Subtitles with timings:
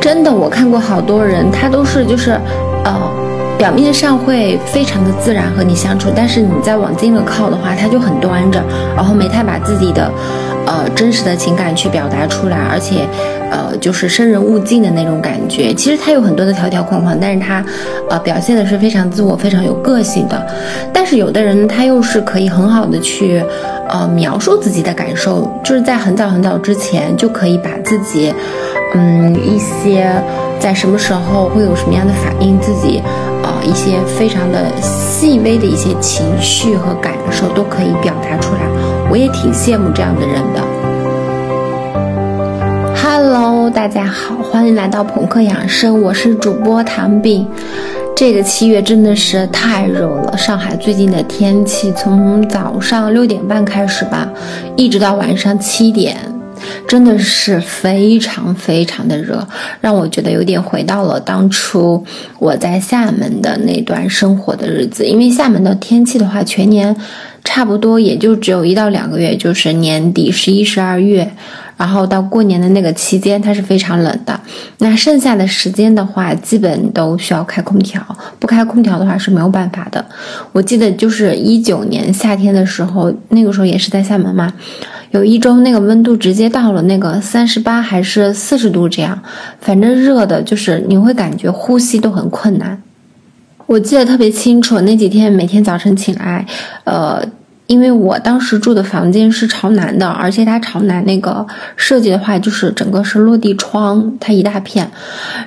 [0.00, 2.32] 真的，我看过好多人，他都是就是，
[2.84, 2.98] 呃，
[3.58, 8.62] 表面上会非常的自然和你相处，但是你再往近了靠的话，他就很端着，
[8.96, 10.10] 然后没太把自己的，
[10.66, 13.06] 呃，真实的情感去表达出来，而且。
[13.52, 15.74] 呃，就是生人勿近的那种感觉。
[15.74, 17.64] 其实他有很多的条条框框，但是他，
[18.08, 20.40] 呃，表现的是非常自我、非常有个性的。
[20.92, 23.42] 但是有的人他又是可以很好的去，
[23.88, 28.32] 呃，描述自己的感受，就是在很早很早之前就可以把自己，
[28.94, 30.10] 嗯，一些
[30.58, 33.00] 在什么时候会有什么样的反应，自己，
[33.42, 38.60] 呃，一些非常的细微的一些情绪和感受都可以表达出来。
[39.08, 40.60] 我也挺羡慕这样的人的。
[42.96, 47.46] Hello，大家好，欢迎来到朋克养生，我是主播唐饼。
[48.16, 54.28] 这个七月真的是太热了，上海最近的天气从早上六点半开始吧，
[54.76, 56.16] 一直到晚上七点，
[56.86, 59.46] 真的是非常非常的热，
[59.80, 62.04] 让我觉得有点回到了当初
[62.38, 65.06] 我在厦门的那段生活的日子。
[65.06, 66.94] 因为厦门的天气的话，全年
[67.44, 71.32] 差不多也就只有一到两个月，就是年底十一、十二月。
[71.76, 74.38] 然后到过年的那个期间，它是非常冷的。
[74.80, 78.04] 那剩下的时间的话，基本都需要开空调，
[78.38, 80.04] 不开空调的话是没有办法的。
[80.52, 84.52] 我记得就是一九年夏天的时候，那个时候也是在厦门嘛，
[85.10, 89.20] 有一周那个温度直接到了那个三十八还是四十度这样，
[89.60, 92.80] 反正热的就是你会感觉呼吸都很困难。
[93.66, 96.46] 我记得特别清楚，那几天每天早晨起来，
[96.84, 97.22] 呃。
[97.70, 101.46] 因为我当时住的房间是朝南的，而且它朝南那个
[101.76, 104.90] 设计的话，就是整个是落地窗，它一大片。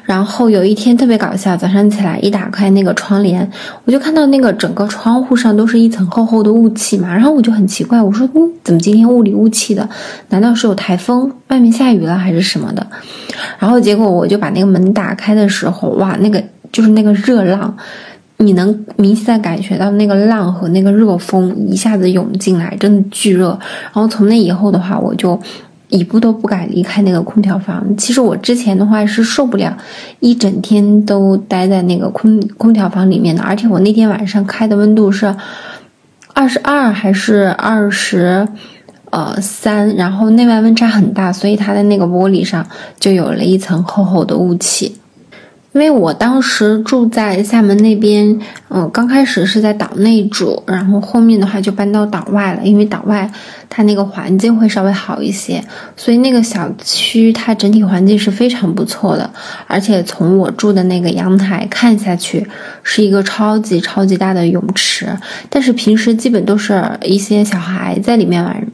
[0.06, 3.52] 然后有一天特别搞笑，早上起来一打开那个窗帘，
[3.84, 7.14] 我就看到那个整个窗户上都是一层厚厚的雾气嘛。
[7.14, 9.90] 然后我就很奇怪，我说嗯，怎么今天雾里雾气的？
[10.30, 12.88] 难道是有台风，外面下雨了还是什么的？
[13.60, 17.76] 然后结果我就把那个门打开的时候，哇，那个就是那个热浪。
[18.46, 23.58] 你能明显的感觉到那个浪和那个热风一下子涌进来，真的巨热。
[23.84, 25.40] 然后从那以后的话，我就
[25.90, 27.86] 一步都不敢离开那个空调房。
[27.96, 29.76] 其实我之前的话是受不了
[30.20, 35.36] 一整天都待在那个空空调房里面的，而且我那天晚上开的温度是
[36.34, 38.48] 二十二还是二十
[39.12, 42.66] 呃三，然后内外温差很大，所以它的那个玻璃上
[43.00, 44.98] 就有了一层厚厚的雾气。
[45.74, 48.40] 因为我当时住在厦门那边，
[48.70, 52.62] 嗯，刚开始是在岛内住，然后后面的话就搬到岛外了。
[52.64, 53.30] 因为岛外
[53.70, 55.64] 它那个环境会稍微好一些，
[55.98, 59.28] 所以那个小区它整体环境是非常不错的。
[59.66, 62.48] 而且从我住的那个阳台看下去，
[62.84, 65.08] 是一个超级超级大的泳池。
[65.50, 68.68] 但是平时基本都是一些小孩在里面玩。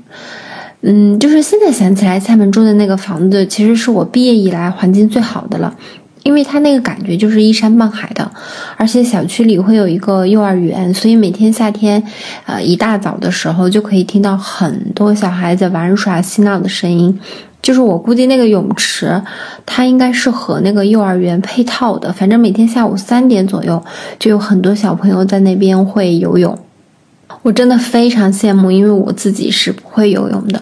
[0.81, 5.75] 嗯，就是现在想起来，厦门住的那个房子其实是我毕业以来环境最好的了。
[6.23, 8.29] 因为它那个感觉就是依山傍海的，
[8.77, 12.03] 而且小区里会有一个幼儿园，所以每天夏天，
[12.45, 17.19] 呃，一大早的时候就可以听到很多小孩子玩耍嬉闹的声音。
[17.61, 19.21] 就是我估计那个泳池，
[19.65, 23.83] 它应该是和那个幼儿园配套的，反正每天下午三点左右
[24.17, 26.57] 就有很多小朋友在那边会游泳。
[27.41, 30.61] 我真的非常羡慕，因为我自己是不会游泳的。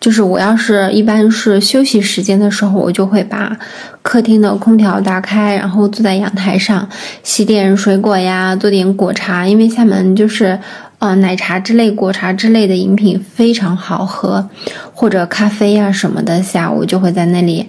[0.00, 3.56] 就是我要是一般是休息时间的时候，我就会把
[4.02, 6.88] 客厅的空调打开，然后坐在阳台上
[7.22, 9.46] 洗点水果呀，做点果茶。
[9.46, 10.58] 因为厦门就是
[10.98, 14.48] 呃奶茶之类、果茶之类的饮品非常好喝，
[14.92, 16.42] 或者咖啡呀什么的。
[16.42, 17.68] 下午就会在那里。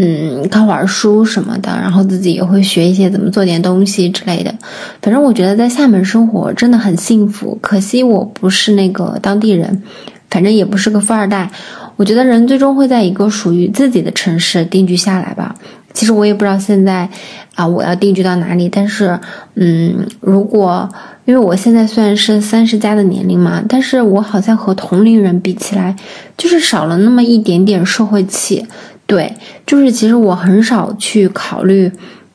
[0.00, 4.54] 嗯，看会儿书什么的，然后自己也会学一些怎么做点东西之类的。
[5.02, 7.58] 反正我觉得在厦门生活真的很幸福。
[7.60, 9.82] 可惜我不是那个当地人，
[10.30, 11.50] 反正也不是个富二代。
[11.96, 15.56] 我觉得人最终会在一个属于自己的城市定居下来吧。
[15.92, 17.08] 其实我也不知道现在
[17.56, 19.18] 啊我要定居到哪里，但是
[19.54, 20.88] 嗯，如果
[21.24, 25.96] 因为我现在虽然是三十加的年龄嘛，但是我好像和同龄人比起来，
[26.36, 28.64] 就是少了那么一点点社会气。
[29.08, 31.90] 对，就是其实我很少去考虑，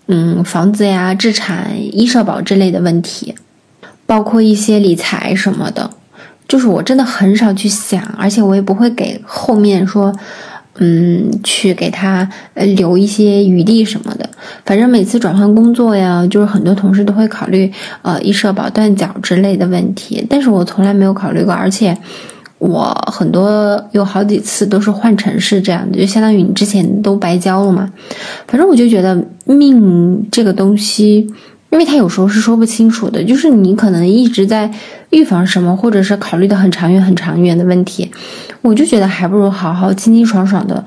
[0.07, 3.35] 嗯，房子呀、置产、医社保这类的问题，
[4.07, 5.87] 包括一些理财什么的，
[6.47, 10.11] 就是我真的很少去想，而且我也不会给后面说，
[10.79, 14.27] 嗯，去给他呃留一些余地什么的。
[14.65, 17.71] 反正每次转换工作呀，就是很多同事都会考虑
[18.01, 21.95] 呃医社保断缴之类的问题，但是我从来没有考虑过，而且。
[22.63, 27.91] 我很多有好几次都是换城市这样的，就相当于你之前都白交了嘛。
[28.47, 31.27] 反正我就觉得命这个东西，
[31.71, 34.71] 因为它有时候是说不清楚的，就是你可能一直在
[35.09, 38.09] 预防什么，或者是考虑的很长远、很长远的问题。
[38.61, 40.85] 我就觉得还不如好好清清爽爽的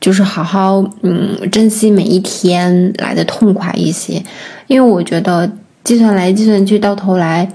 [0.00, 4.24] 就是好好嗯珍惜每一天来的痛快一些，
[4.68, 5.50] 因为我觉得
[5.84, 7.46] 计算来计算去到头来。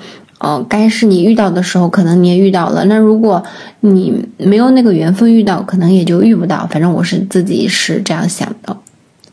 [0.45, 2.85] 呃，该是你遇到的时候，可能你也遇到了。
[2.85, 3.43] 那如果
[3.79, 6.67] 你没有那个缘分遇到，可能也就遇不到。
[6.69, 8.77] 反正我是自己是这样想的。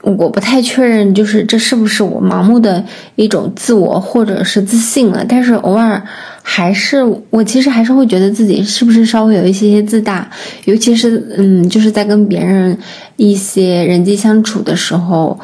[0.01, 2.83] 我不太确认，就是这是不是我盲目的
[3.17, 5.23] 一种自我或者是自信了。
[5.29, 6.03] 但是偶尔
[6.43, 10.27] 还是，我其实还是会觉得自己是不是稍微有一些些自大，
[10.65, 12.77] 尤其是嗯，就是在跟别人
[13.17, 15.39] 一些人际相处的时候。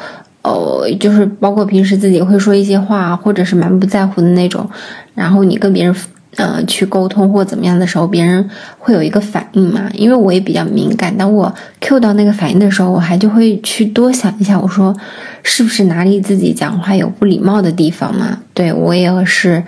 [0.49, 4.67] 哦，就是包括平时自己会说一些话，或者是蛮不在乎的那种，
[5.13, 5.95] 然后你跟别人，
[6.37, 8.49] 呃，去沟通或怎么样的时候，别人
[8.79, 9.87] 会有一个反应嘛？
[9.93, 14.95] 因为我也比较敏感，当我 Q 到那个反应的时候，我还就会去多想一下，我说
[15.43, 18.39] 是不是哪里自己讲话有不礼貌的地方嘛？
[18.55, 19.63] 对我也是，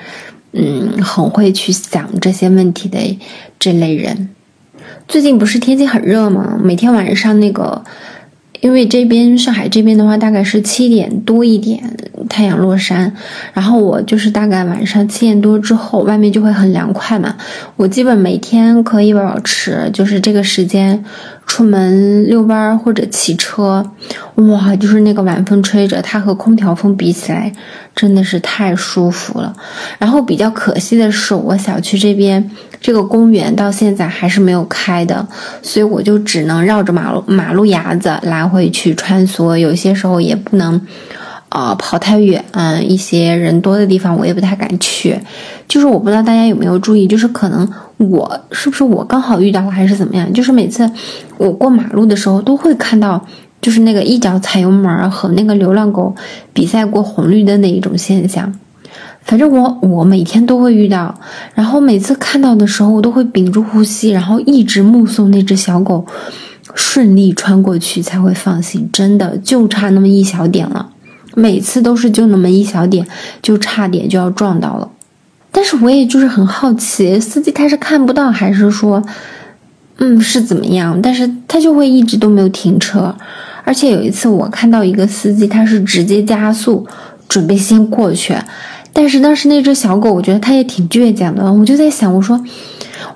[0.53, 2.97] 嗯，很会去想这些问题的
[3.59, 4.29] 这类人。
[5.07, 6.57] 最近不是天气很热吗？
[6.59, 7.83] 每天晚上那个。
[8.61, 11.83] 因为这边上海这边的话，大概是七点多一点
[12.29, 13.11] 太阳落山，
[13.53, 17.35] 然后我就是大概晚上七点多之后，外面就会很凉快嘛。
[17.75, 21.03] 我基本每天可以保持就是这个时间
[21.51, 23.85] 出门遛弯或者骑车，
[24.35, 27.51] 哇，就是那个晚风吹着，它和空调风比起来
[27.93, 29.53] 真的是太舒服了。
[29.99, 32.49] 然后比较可惜的是，我小区这边。
[32.79, 35.27] 这个公园到现在还是没有开的，
[35.61, 40.81] 所以我就只能绕着马路马路牙子来回去穿梭，有些时候也不能，
[41.51, 42.43] 啊，跑太远。
[42.51, 45.19] 嗯，一些人多的地方我也不太敢去。
[45.67, 50.31] 就是我不知道大家有没有注意，就是可能我是不是我刚好遇到了，还是怎么样？
[50.31, 50.89] 就是每次
[51.37, 53.25] 我过马路的时候，都会看到，
[53.61, 56.15] 就是那个一脚踩油门和那个流浪狗
[56.53, 58.53] 比赛过红绿灯的一种现象。
[59.23, 61.13] 反正我我每天都会遇到，
[61.53, 66.05] 然后每次看到的时候，我都会屏住呼吸，然后一直目送那只小狗
[66.73, 68.89] 顺利穿过去才会放心。
[68.91, 70.89] 真的就差那么一小点了，
[71.35, 73.05] 每次都是就那么一小点，
[73.41, 74.89] 就差点就要撞到了。
[75.51, 79.03] 但是我也就是很好奇，司机他是看不到还是说，
[79.97, 81.01] 嗯是怎么样？
[81.01, 83.13] 但是他就会一直都没有停车，
[83.63, 86.87] 而且有一次我看到一个司机，他是直接加速
[87.27, 88.35] 准备先过去。
[88.93, 91.51] 但是当时那只小狗，我觉得它也挺倔强的。
[91.51, 92.43] 我就在想，我说，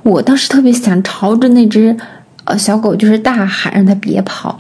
[0.04, 1.96] 我当时特别想朝着那只，
[2.46, 4.58] 呃，小狗就是大喊，让它别跑，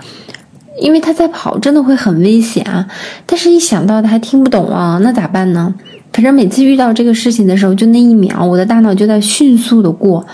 [0.79, 2.85] 因为他在跑真的会很危险啊。
[3.25, 5.73] 但是一想到他还听不懂啊，那咋办呢？
[6.13, 10.25] 反正每次遇到这个事情的时候，就那一秒，我的大脑就在迅速的过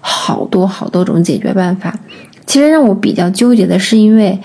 [0.00, 1.98] 好多好多种解决办法。
[2.46, 4.38] 其实让我比较纠结的是，因为。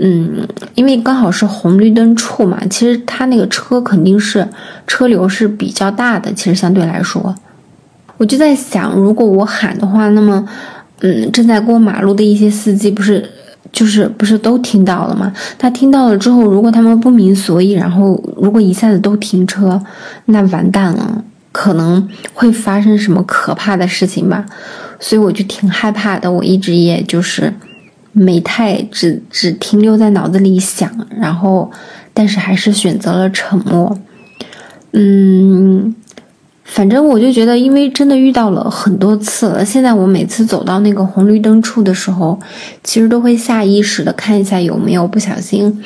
[0.00, 0.46] 嗯，
[0.76, 4.46] 因为刚好是红绿灯处嘛，其实他那个车肯定是
[4.86, 6.32] 车流是比较大的。
[6.32, 7.34] 其实相对来说，
[8.16, 10.48] 我就在想，如果我喊的话，那么，
[11.00, 13.28] 嗯，正在过马路的一些司机不是
[13.72, 15.32] 就是不是都听到了吗？
[15.58, 19.80] 他听到了之后，如果他们不明所以，然后如果一下子都停车，
[20.26, 24.44] 那完蛋了，可能会发生什么可怕的事情吧。
[25.00, 27.52] 所以我就挺害怕的，我一直也就是。
[28.12, 30.90] 没太只只停留在脑子里想，
[31.20, 31.70] 然后，
[32.12, 33.96] 但是还是选择了沉默。
[34.92, 35.94] 嗯，
[36.68, 42.38] 反正我就觉得，因为真的遇到了很多次了，现在我每次走到那个红绿灯处的时候，
[42.84, 45.82] 其实都会下意识的看一下有没有不小心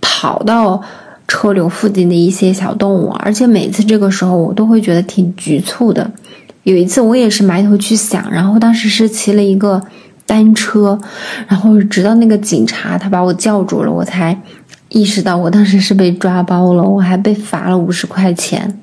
[0.00, 0.80] 跑到
[1.28, 6.10] 车流附近的一些小动物，而且每次这个时候我都会觉得挺局促的。
[6.62, 9.82] 有一次我也是埋头去想，然后当时是骑了一个。
[10.26, 10.96] 单车，
[11.48, 14.40] 然后直到那个警察他把我叫住了，我才
[14.88, 18.78] 意识到我当时是被抓包了，我还被罚了五十块钱。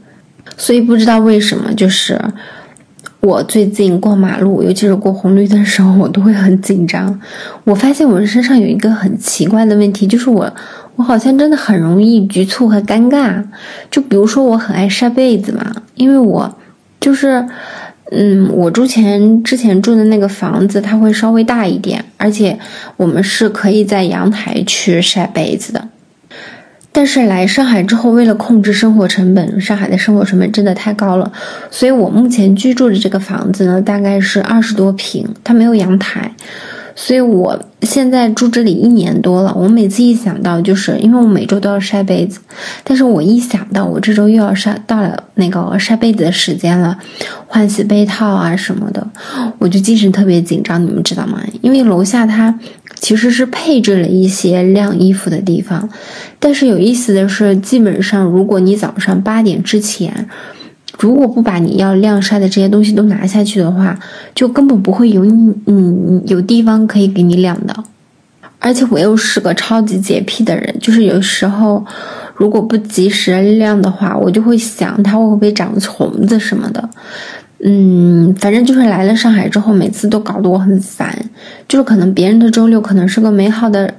[0.57, 2.19] 所以不知道为什么，就是
[3.21, 7.17] 我最近过马路，尤其是过红绿灯的时候，我都会很紧张。
[7.63, 10.51] 我发现我身上有一个很奇怪的问题，就是我
[10.95, 13.41] 我好像真的很容易局促和尴尬。
[13.89, 16.57] 就比如说我很爱晒被子嘛，因为我
[16.99, 17.47] 就是。
[18.09, 22.57] 嗯，我之前之前住的那个房子，它会稍微大一点，而且
[22.95, 25.89] 我们是可以在阳台去晒被子的。
[26.97, 31.31] 但是来上海之后，为了控制生活成本，上海的生活成本真的太高了，
[31.69, 36.31] 所以我目前居住的这个房子呢，大概是二十多平，它没有阳台。
[36.99, 42.39] 所以我现在住这里一年多了，我每次一想到，就是因为我每周都要晒被子，
[42.83, 46.97] 但是我一想到我这周又要晒到了那个晒被子的时间了，
[47.45, 49.07] 换洗被套啊什么的，
[49.59, 51.39] 我就精神特别紧张，你们知道吗？
[51.61, 52.59] 因为楼下它
[52.99, 55.87] 其实是配置了一些晾衣服的地方，
[56.39, 60.27] 但是有意思的是，基本上如果你早上八点之前。
[60.97, 63.97] 如果不把你要晾晒的这些东西都拿下去的话，
[64.33, 67.83] 就根本不会有你，嗯，有地方可以给你晾的。
[68.59, 71.85] 而且我又是个超级洁癖的人，就是有时候
[72.35, 76.89] 如果不及时晾的话，我就会想它会不会长虫子什么的。
[77.63, 81.15] 嗯，反正就是来了上海之后，每次都搞得我很烦。
[81.67, 83.93] 就是可能别人的周六可能是个美好的，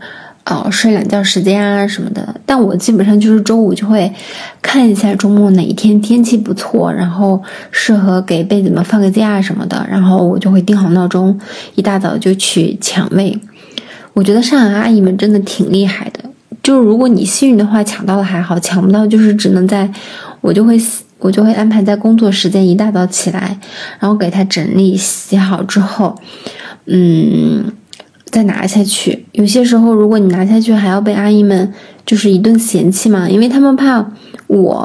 [0.50, 4.10] 呃，睡懒觉时间啊什么的，但我基本上就是周五就会
[4.62, 11.38] 看一下周末哪一天天气不错，然后适合给贝子们放个假什么的，然后我就会定好闹钟，
[11.74, 13.38] 一大早就去抢位。
[14.14, 16.20] 我觉得上海阿姨们真的挺厉害的，
[16.62, 19.92] 就是如果你幸运的话抢到了还好，抢不到就是只能在，
[20.40, 20.80] 我就会
[21.18, 23.58] 我就会安排在工作时间一大早起来，
[24.00, 26.18] 然后给它整理洗好之后，
[26.86, 27.70] 嗯，
[28.30, 29.26] 再拿下去。
[29.32, 31.72] 有些时候如果你拿下去还要被阿姨们
[32.06, 34.04] 就是一顿嫌弃嘛，因为他们怕
[34.46, 34.82] 我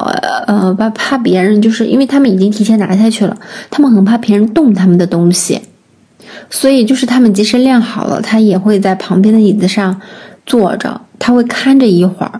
[0.47, 3.37] 呃怕怕别人，就是因为他们已经提前拿下去了，
[3.69, 5.59] 他们很怕别人动他们的东西。
[6.49, 9.99] 所以就是他们即使晾好了，他也会在旁边的椅子上
[10.45, 12.31] 坐着，他会看着一会儿。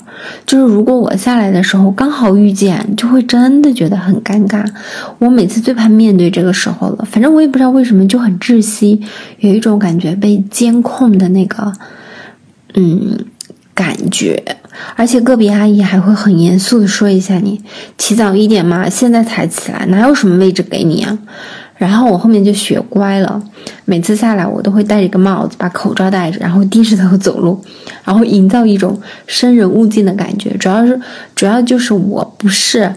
[0.46, 4.66] 就是如果我下来的时候刚好遇见，就会真的觉得很尴尬。
[5.20, 9.02] 我每次最怕面对这个时候了，反正我也不知道为什么就很窒息，
[9.40, 11.72] 有一种感觉被监控的那个，
[12.74, 13.18] 嗯，
[13.74, 14.44] 感觉。
[14.96, 17.62] 而且个别阿姨还会很严肃的说一下：“你
[17.98, 21.18] 起早一点嘛，现在才起来，哪有什么位置给你啊？”
[21.84, 23.44] 然后我后面就学乖了，
[23.84, 27.62] 每次下来我都会戴一个帽子，把口罩戴着，然后低着头走路，
[28.06, 28.98] 然后营造一种
[29.28, 30.50] 生人勿近的感觉。
[30.56, 30.98] 主要是，
[31.36, 32.90] 主要就是我不是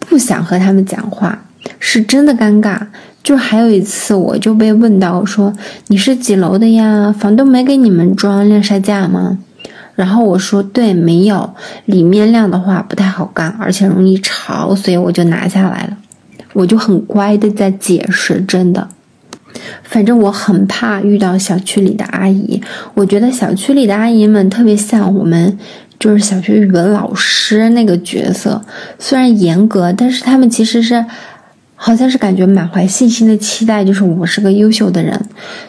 [0.00, 1.46] 不想和他们讲话，
[1.78, 2.78] 是真的尴尬。
[3.22, 5.50] 就还有一次，我就被问到说
[5.88, 7.10] ：“你是几楼的呀？
[7.18, 9.38] 房东没给你们装晾晒架吗？”
[9.96, 11.54] 然后我说：“对，没有，
[11.86, 15.96] 里面晾的话不太好干，而且容易潮，所以我就拿下来了。”
[16.54, 18.88] 我就很乖的在解释，真的，
[19.82, 22.62] 反正我很怕遇到小区里的阿姨。
[22.94, 25.58] 我觉得小区里的阿姨们特别像我们，
[25.98, 28.64] 就是小学语文老师那个角色，
[28.98, 31.04] 虽然严格，但是他们其实是，
[31.74, 35.20] 好像是感觉满怀信心的期待，就是我是个优秀的人，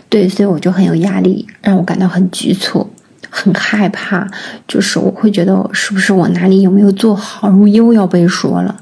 [0.07, 2.89] 对，所以我就很有压力，让我感到很局促，
[3.37, 4.25] 很害怕，
[4.65, 8.73] 就是我会觉得是不是我哪里有没有做好，然后又要被说了。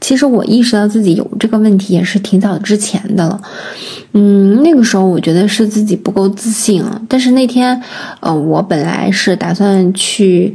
[0.00, 3.40] 其实我意识到自己有这个问题也是挺早之前的了，
[4.12, 7.00] 嗯，那个时候我觉得是自己不够自信啊。
[7.08, 7.80] 但是那天，
[8.18, 10.52] 呃，我本来是打算去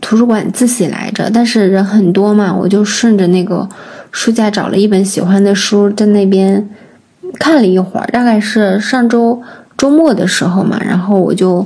[0.00, 3.68] 图书馆自习来着，但是人很多嘛，我就顺着那个
[4.10, 6.68] 书架找了一本喜欢的书，在那边
[7.38, 8.06] 看了一会儿。
[8.12, 9.40] 大概是上周
[9.76, 11.64] 周末的时候嘛，然后我就，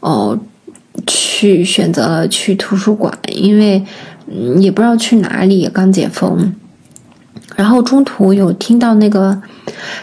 [0.00, 0.36] 哦，
[1.06, 3.84] 去选择了去图书馆，因为
[4.26, 6.54] 嗯也不知道去哪里，刚解封。
[7.54, 9.42] 然后中途有听到那个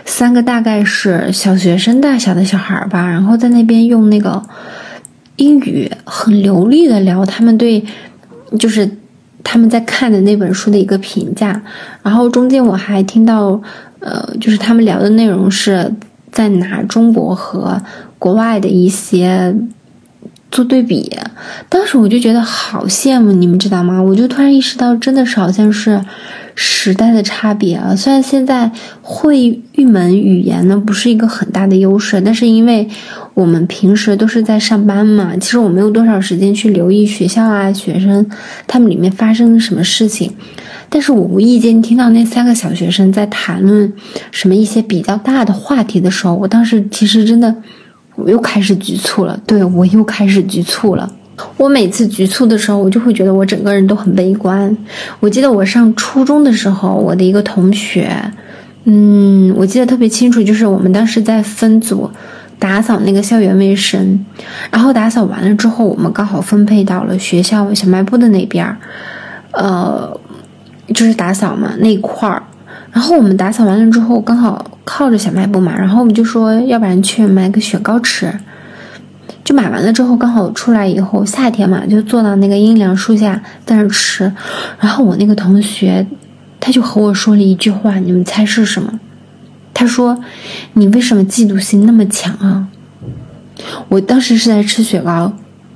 [0.06, 4.42] 三个大概是小学生大小的小孩吧，然后在那边用那个
[5.38, 7.84] 英语很流利的聊他们对，
[8.60, 8.90] 就是
[9.44, 11.60] 他们在看的那本书的一个评价。
[12.04, 13.60] 然后中间我还听到，
[14.00, 15.92] 呃，就是他们聊的内容是
[16.32, 17.82] 在拿中国和
[18.20, 19.56] 国外的一些
[20.52, 21.12] 做对比。
[21.68, 24.02] 当时我就觉得好羡慕，你们知道吗？
[24.02, 26.02] 我就突然意识到，真的是好像是。
[26.62, 28.70] 时代的差别啊，虽然现在
[29.02, 32.86] 会一门语言呢不是一个很大的优势，但是因为
[33.34, 38.30] 我们平时都是在上班嘛，其实我没有多少时间去留意学校啊、学生
[38.68, 40.34] 他们里面发生了什么事情。
[40.90, 43.94] 但是我无意间听到那三个小学生在谈论
[44.32, 47.56] 什么一些比较大的话题的时候，我当时其实真的
[48.24, 51.10] 我又开始局促了，对我又开始局促了。
[51.56, 54.76] 我每次局促的时候，我就会觉得我整个人都很悲观。
[55.22, 58.12] 我记得我上初中的时候，我的一个同学，
[58.84, 62.10] 嗯，我记得特别清楚，就是我们当时在分组
[62.58, 64.26] 打扫那个校园卫生，
[64.70, 68.78] 然后打扫完了之后，我们刚好分配到了学校小卖部的那边儿，
[69.52, 70.20] 呃，
[70.94, 72.44] 就是打扫嘛那块儿。
[72.92, 78.34] 然后我们打扫完了之后，刚好靠着小卖部嘛，然后我们就说，要不然去买个雪糕吃。
[79.44, 84.32] 就买完了之后，刚好出来以后，夏天嘛，就坐到那个阴凉树下在那吃。
[84.80, 86.06] 然后我那个同学，
[86.60, 89.00] 他就和我说了一句话，你们猜是什么？
[89.74, 90.20] 他说
[90.74, 92.68] ：“你为什么嫉妒心那么强啊？”
[93.90, 95.32] 我当时是在吃雪糕，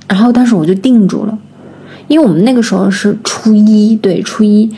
[0.06, 1.38] 然后当时我就定住了，
[2.08, 4.70] 因为我们那个时候是初一，对，初一，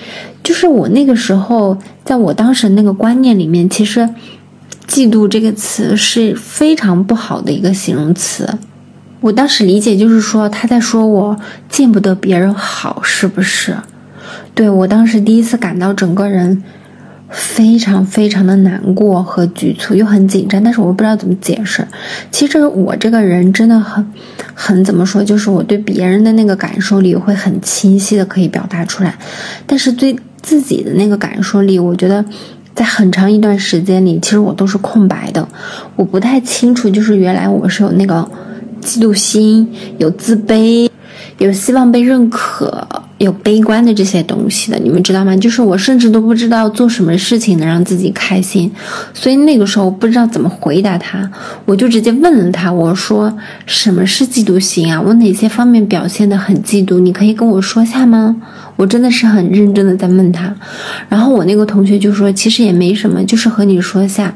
[0.43, 4.09] 就是我那个时候，在我当时那个观念里面，其实
[4.87, 8.59] “嫉妒”这个词是非常不好的一个形容词。
[9.21, 11.37] 我当时理解就是说他在说我
[11.69, 13.77] 见不得别人好，是不是？
[14.55, 16.63] 对我当时第一次感到整个人
[17.37, 21.87] 非常非常的难过和局促，又很紧张，但是我不知道怎么解释。
[22.31, 24.05] 其实我这个人真的很
[24.55, 29.15] 很怎么说，就是我对别人的那个感受力会很清晰的可以表达出来，
[29.67, 32.25] 但是对自己的那个感受力，我觉得
[32.75, 35.47] 在很长一段时间里，其实我都是空白的，
[35.95, 38.27] 我不太清楚，就是原来我是有那个
[38.81, 40.89] 嫉妒心，有自卑。
[41.39, 45.35] 有希望被认可，有悲观的这些东西的，你们知道吗？
[45.37, 48.71] 就是我甚至都不知道做什么事情能让自己开心，
[49.15, 51.31] 所以那个时候不知道怎么回答他，
[51.65, 53.33] 我就直接问了他，我说
[53.65, 55.01] 什么是嫉妒心啊？
[55.01, 57.01] 我哪些方面表现的很嫉妒？
[57.01, 58.37] 你可以跟我说下吗？
[58.77, 60.55] 我真的是很认真的在问他，
[61.09, 64.35] 然后我那个同学就说，其实也没什么，就是和你说下。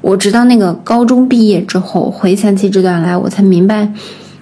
[0.00, 3.92] 我直到那个高中毕业之后，回想起这段来，我才明白。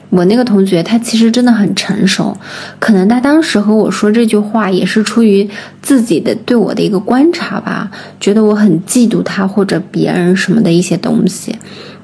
[0.09, 2.37] 我那个同学，他其实真的很成熟，
[2.79, 5.49] 可能他当时和我说这句话，也是出于
[5.83, 11.57] 自己的对我的一个观察吧，觉得我很嫉妒他或者别人什么的一些东西。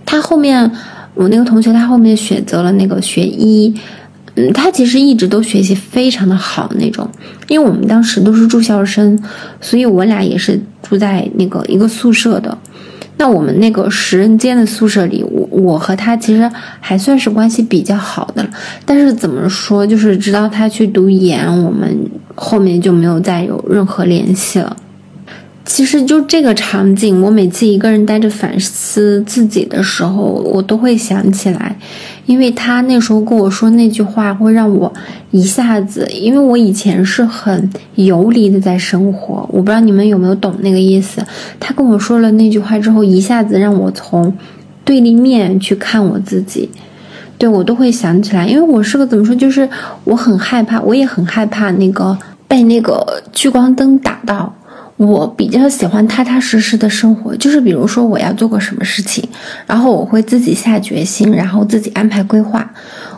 [0.04, 0.71] 他后面，
[1.14, 3.73] 我那个同学，他后面选择了那个学医，
[4.35, 7.09] 嗯，他其实一直都学习非常的好那种，
[7.49, 9.16] 因为我们当时都是住校生，
[9.61, 12.59] 所以我俩也是住在那个一个宿舍的。
[13.23, 16.50] 在我们那个十人间的宿舍里，我我和他其实
[16.81, 18.50] 还算是关系比较好的了。
[18.85, 21.97] 但是怎么说，就是直到他去读研，我们
[22.35, 24.76] 后面就没有再有任何联系了。
[25.64, 31.76] 其实就这个场景，我每次一个人待着反思自己的时候，我都会想起来，
[32.26, 34.92] 因为他那时候跟我说那句话，会让我
[35.31, 41.25] 一下子，因为我以前是很游离的在生活，我不知道你们有没有懂那个意思。
[41.61, 44.37] 他跟我说了那句话之后，一下子让我从
[44.85, 46.69] 对立面去看我自己，
[47.38, 49.69] 对我都会想起来，因为我是个怎么说，就是
[50.04, 54.52] 我很害怕，我也很害怕那个被那个聚光灯打到。
[54.97, 59.29] 我比较喜欢踏踏实实的生活，就是比如说我要做个什么事情，
[59.67, 62.71] 然后我会自己下决心，然后自己安排规划。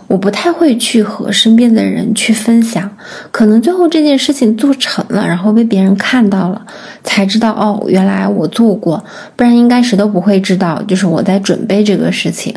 [0.06, 2.88] 我不太会去和身边的人去分享，
[3.30, 6.60] 可能最后这件事情做成了，然后被别人看到了，
[7.02, 9.02] 才知道哦，原来我做过，
[9.34, 12.54] 不然应该谁都不会知道，就是我在准备这个事情。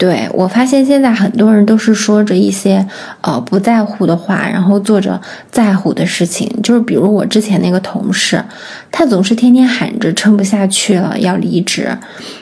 [0.00, 2.86] 对我发现现在很多人都是说着一些
[3.20, 6.50] 呃不在乎的话，然后做着在乎的事情。
[6.62, 8.42] 就是比如我之前那个同事，
[8.90, 11.94] 他总是天天喊着撑不下去了要离职，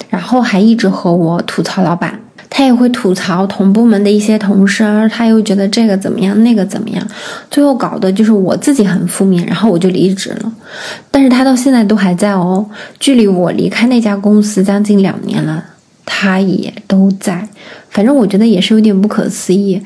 [0.09, 7.05] 然后还一直和我吐槽老板，他也会吐槽同部门的一些同事，他又觉得这个怎么样那个怎么样，
[7.51, 10.53] 最后搞得就是我自己很负面，然后我就离职了。
[11.11, 12.65] 但是他到现在都还在哦，
[13.01, 15.65] 距离我离开那家公司将近两年了。
[16.11, 17.47] 他也都在，
[17.91, 19.81] 反正我觉得也是有点不可思议。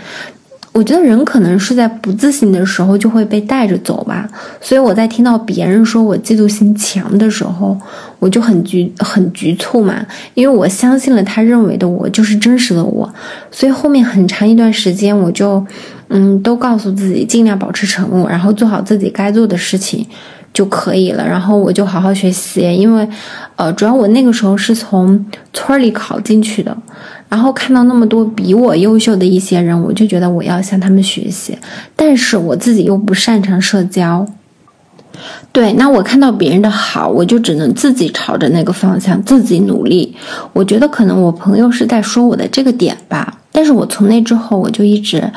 [0.73, 4.27] 我觉得人可能是在不自信的时候就会被带着走吧。
[4.59, 7.79] 所以我在听到别人说我嫉妒心强的时候，
[8.19, 13.13] 我就很局很局促嘛，因为我相信了他认为的我就是真实的我。
[13.51, 15.63] 所以后面很长一段时间，我就
[16.09, 20.07] 嗯都告诉自己尽量保持沉默，然后做好自己该做的事情。
[20.53, 23.09] 就可以了，然后我就好好学习，因为，
[23.57, 26.77] 呃，主要我那个时候是从村里考进去的，
[27.29, 31.57] 然后看到那么多比我优秀的一些人，我就觉得我要向他们学习，
[31.97, 34.27] 但是我自己又不擅长社交，
[35.53, 40.15] 对，那我看到别人的好，我就只能自己朝着那个方向自己努力。
[40.53, 43.38] 我觉得可能我朋友是在说我的这个点吧。
[43.55, 45.31] 但是我从那之后，我就一直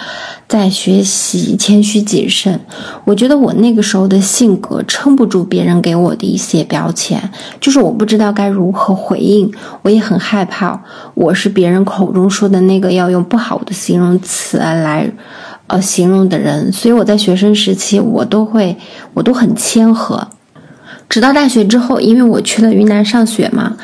[0.48, 2.58] 在学习谦虚谨慎。
[3.04, 7.22] 我觉得我那个时候的性格撑不住别人给我的一些标签，
[7.60, 9.52] 就是我不知道该如何回应，
[9.82, 10.82] 我也很害怕
[11.14, 15.12] 我是别人口中说的那个要用不好的形容词来，
[15.68, 16.72] 呃，形容的人。
[16.72, 18.78] 所以我在学生时期，我都会，
[19.14, 20.26] 我都很谦和。
[21.10, 23.76] 直到大学之后，因为我去了云南上学嘛。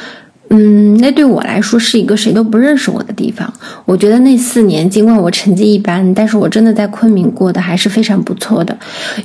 [0.53, 3.51] 嗯，那对我来说是一个谁都不认识我的地方。
[3.85, 8.77] 我觉得那四年，尽管我成绩一般，但是我真的在昆明过得还是非常不错的。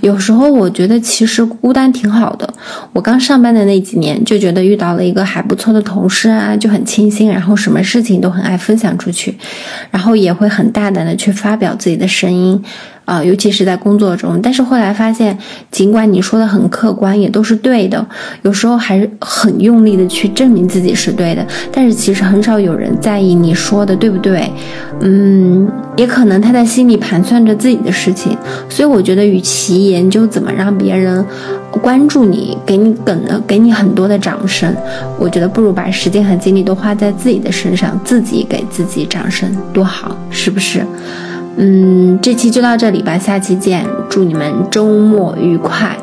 [0.03, 2.49] 有时候我觉得其实孤单挺好的。
[2.93, 9.37] 我刚上班的那几年，就觉得遇到了一个还不错的同事啊，就很清新，然后什么事情都很爱分享出去，
[9.91, 12.63] 然后也会很大胆的去发表自己的声音。
[13.07, 15.39] 啊，尤其是在工作中，但是后来发现，
[15.71, 18.07] 尽管你说的很客观，也都是对的，
[18.43, 24.51] 有时候还是很用力的去证明自己是对的，但是其实很少有人在意你说的对不对，
[25.01, 25.67] 嗯，
[25.97, 28.37] 也可能他在心里盘算着自己的事情，
[28.69, 31.25] 所以我觉得，与其研究怎么让别人
[31.71, 34.75] 关注你，给你梗的，给你很多的掌声，
[35.17, 40.85] 我觉得不如把时间和精力都花在自己的身上，自己给自己掌声，多好，是不是？
[41.57, 45.97] 嗯，这期就到这里吧，下期见，祝你们周末愉快。